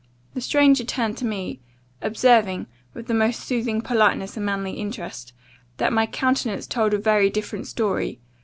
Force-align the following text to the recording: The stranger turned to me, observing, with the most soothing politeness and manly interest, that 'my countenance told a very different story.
The 0.33 0.41
stranger 0.41 0.83
turned 0.83 1.17
to 1.19 1.25
me, 1.25 1.59
observing, 2.01 2.65
with 2.95 3.05
the 3.05 3.13
most 3.13 3.41
soothing 3.41 3.81
politeness 3.83 4.35
and 4.35 4.43
manly 4.43 4.73
interest, 4.73 5.31
that 5.77 5.93
'my 5.93 6.07
countenance 6.07 6.65
told 6.65 6.95
a 6.95 6.97
very 6.97 7.29
different 7.29 7.67
story. 7.67 8.19